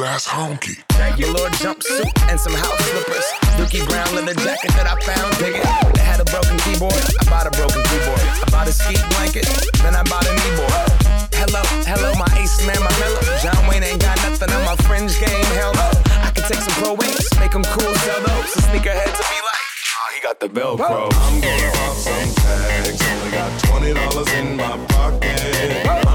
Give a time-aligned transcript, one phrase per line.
[0.00, 0.76] that's a cold ass honky.
[0.98, 3.26] Regular jumpsuit and some house slippers.
[3.56, 5.28] Dookie brown leather jacket that I found.
[5.38, 5.64] Dig it.
[5.94, 6.96] They had a broken keyboard.
[7.20, 8.20] I bought a broken keyboard.
[8.20, 9.46] I bought a ski blanket.
[9.82, 10.88] Then I bought a kneeboard.
[11.36, 13.24] Hello, hello, my ace man, my mellow.
[13.40, 15.44] John Wayne ain't got nothing on my fringe game.
[15.56, 15.88] Hell no.
[16.24, 18.56] I can take some pro wings, make them cool, sell those.
[18.56, 19.66] A sneakerhead to be like,
[19.96, 21.08] oh, he got the Velcro.
[21.12, 23.00] I'm gonna pop some tags.
[23.00, 26.09] Only got twenty dollars in my pocket.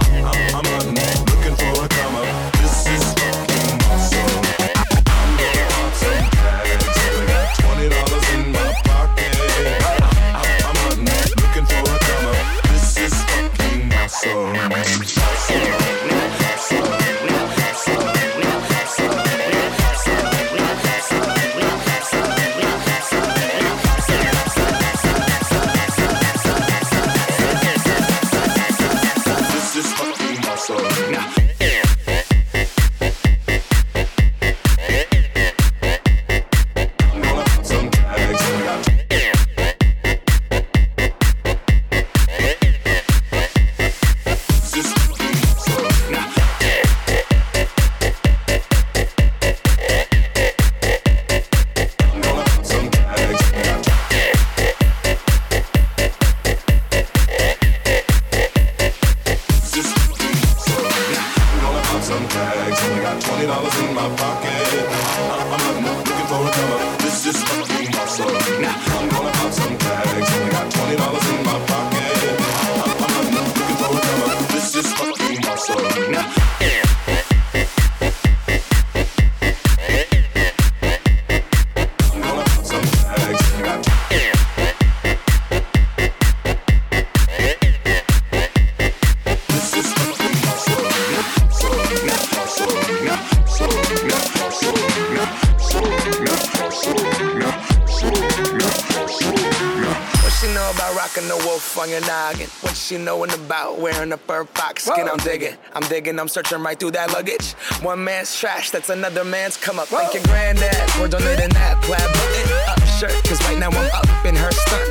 [106.05, 107.53] Digging, I'm I'm searching right through that luggage.
[107.85, 109.89] One man's trash, that's another man's come up.
[109.89, 109.99] Whoa.
[109.99, 113.13] Thank your granddad for donating that plaid button up shirt.
[113.29, 114.89] Cause right now I'm up in her stunt.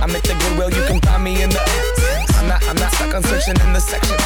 [0.00, 1.60] I'm at the Goodwill, you can find me in the.
[2.40, 4.16] I'm not, I'm not stuck on searching in the section.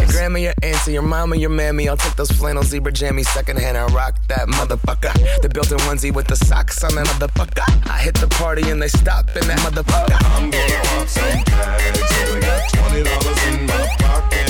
[0.00, 1.86] Your grandma, your auntie, your mama, your mammy.
[1.86, 5.12] I'll take those flannel zebra jammies secondhand and rock that motherfucker.
[5.42, 7.60] The built-in onesie with the socks on that motherfucker.
[7.90, 10.16] I hit the party and they stop in that motherfucker.
[10.32, 14.49] I'm gonna pop some bags, only got twenty dollars in my pocket.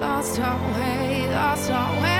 [0.00, 2.19] lost our way, lost our way.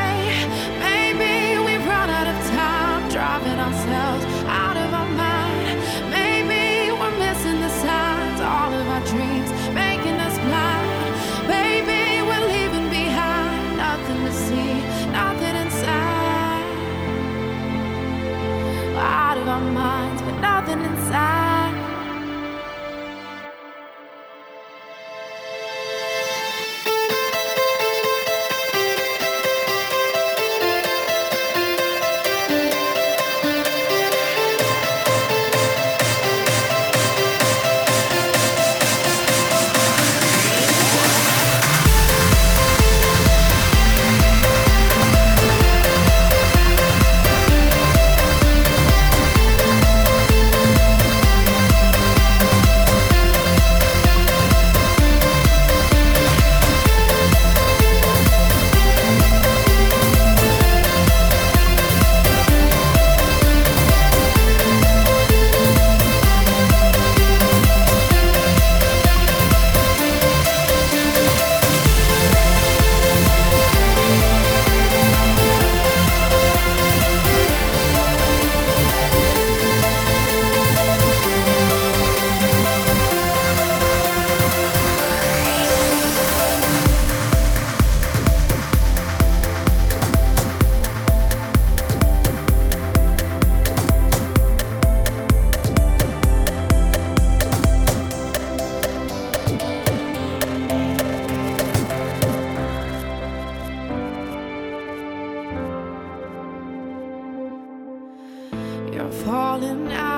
[109.11, 110.10] falling out.